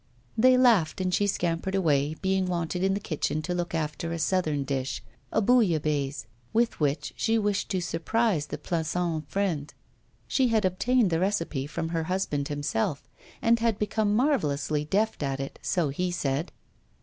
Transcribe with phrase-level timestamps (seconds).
[0.35, 4.17] They laughed, and she scampered away, being wanted in the kitchen to look after a
[4.17, 9.71] southern dish, a bouillabaisse, with which she wished to surprise the Plassans friend.
[10.27, 13.07] She had obtained the recipe from her husband himself,
[13.43, 16.51] and had become marvellously deft at it, so he said.